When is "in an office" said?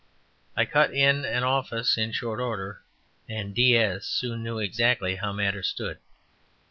0.95-1.95